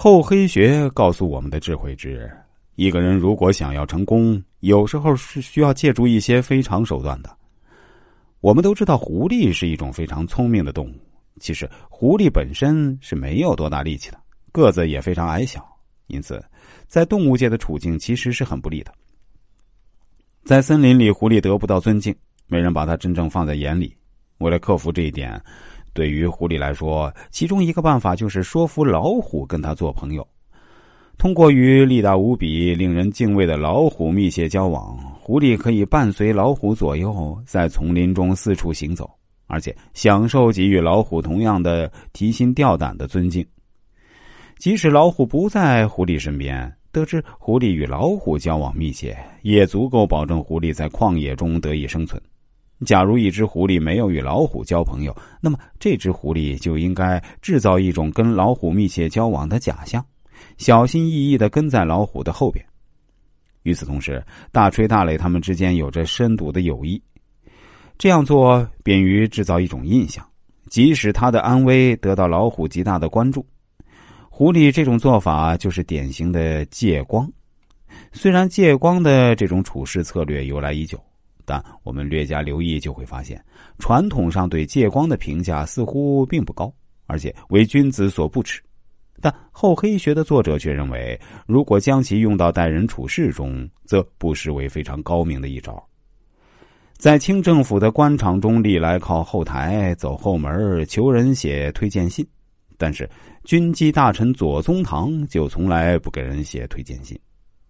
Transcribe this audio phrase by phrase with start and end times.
[0.00, 2.30] 厚黑学告诉我们的智慧之：
[2.76, 7.36] 一个人如果想要成功，有时候是需要借助一些非常手段的。
[8.38, 10.94] 我们都知道，狐狸是一种非常聪明的动物。
[11.40, 14.20] 其实，狐狸本身是没有多大力气的，
[14.52, 15.66] 个子也非常矮小，
[16.06, 16.40] 因此，
[16.86, 18.94] 在动物界的处境其实是很不利的。
[20.44, 22.14] 在森林里，狐狸得不到尊敬，
[22.46, 23.92] 没人把它真正放在眼里。
[24.38, 25.42] 为了克服这一点，
[25.98, 30.24] 对于狐狸来说，其中一个办法就是说服老虎跟他做朋友。
[31.16, 39.10] 通过与力大无比、令人敬畏的老虎密切交往，狐狸可以伴随老虎左右，在丛林中四处行走，
[39.48, 43.44] 而且享受给予老虎同样的提心吊胆的尊敬。
[44.56, 52.22] 即使老虎不在狐狸身边，得知狐狸与老虎交往密切，也足够保证狐狸在旷野中得以生存。
[52.86, 60.04] 假如一只狐狸没有与老虎交朋友，那么这只狐狸就应该制造一种跟老虎密切交往的假象。
[60.56, 62.64] 小心翼翼的跟在老虎的后边。
[63.64, 67.02] 与此同时，大吹、大擂他们之间有着深度的友谊，
[67.98, 70.24] 这样做便于制造一种印象，
[70.68, 73.44] 即使他的安危得到老虎极大的关注。
[74.30, 77.30] 狐狸这种做法就是典型的借光。
[78.12, 80.98] 虽然借光的这种处事策略由来已久，
[81.48, 83.42] 但我们略加留意就会发现，
[83.78, 86.70] 传统上对借光的评价似乎并不高，
[87.06, 88.60] 而且为君子所不齿。
[89.22, 95.82] 但厚黑学的作者却认为，如果将其用到待人处事中，则不失为非常高明的一招。
[96.98, 102.26] 在清政府的官场中，历来靠后台走后门求人写推荐信，
[102.76, 103.08] 但是
[103.44, 107.18] 军机大臣左宗棠就从来不给人写推荐信。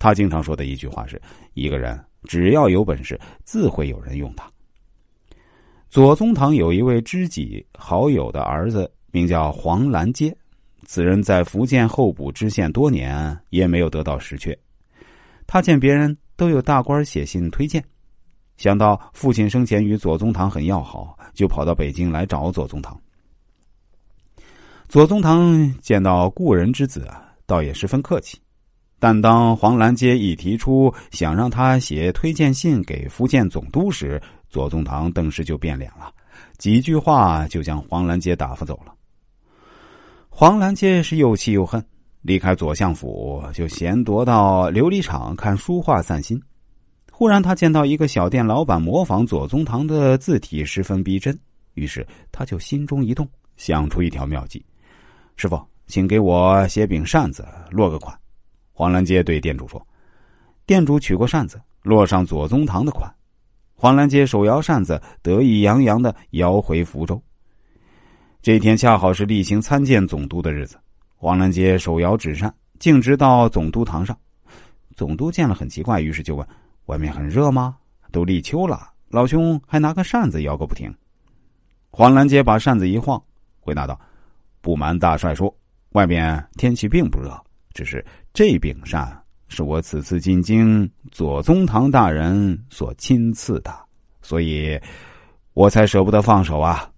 [0.00, 1.20] 他经常说的一句话是
[1.54, 4.50] ：“一个人只要有本事，自会有人用他。”
[5.90, 10.34] 左宗棠有一位知己好友的儿子，名叫黄兰阶。
[10.86, 14.58] 此人在福建候补知县多年，也没有得到实缺。
[15.46, 17.84] 他见别人都有大官写信推荐，
[18.56, 22.98] 想到父亲生前与左宗棠很要好，就跑到北京来找左宗棠。
[24.88, 27.06] 左宗棠见到故人之子，
[27.44, 28.40] 倒也十分客气。
[29.00, 36.12] 但当黄兰街一提出想让他写推荐信给福建总督时，左宗棠顿时就变脸了，
[36.58, 38.92] 几句话就将黄兰街打发走了。
[40.28, 41.82] 黄兰街是又气又恨，
[42.20, 46.40] 离开左相府就闲踱到琉璃厂看书画散心。
[47.10, 51.38] 忽然，他见到一个小店老板模仿左宗棠的字体十分逼真，
[51.74, 54.64] 于是他就心中一动，想出一条妙计
[55.36, 58.14] ：“师傅，请给我写柄扇子，落个款。”
[58.80, 59.86] 黄兰街对店主说
[60.64, 63.14] ：“店主取过扇子，落上左宗棠的款。”
[63.76, 67.22] 黄兰街手摇扇子，得意洋洋的摇回福州。
[68.40, 70.78] 这天恰好是例行参见总督的日子，
[71.14, 74.18] 黄兰街手摇纸扇，径直到总督堂上。
[74.96, 76.48] 总督见了很奇怪，于是就问
[76.88, 77.76] ：“外面很热吗？
[78.10, 80.90] 都立秋了，老兄还拿个扇子摇个不停。”
[81.92, 83.22] 黄兰街把扇子一晃，
[83.60, 84.00] 回答道
[84.62, 85.54] ：“不瞒大帅说，
[85.90, 87.38] 外面天气并不热，
[87.74, 88.02] 只是
[88.32, 93.74] 这柄扇是我此次进京左宗棠大人所亲赐的，
[94.22, 94.80] 所以
[95.54, 96.88] 我才舍不得放手啊。”